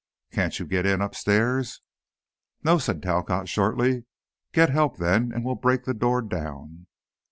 [0.31, 1.81] Can't you get in upstairs?"
[2.63, 4.05] "No," said Talcott, shortly.
[4.51, 6.87] "Get help, then, and break the door down."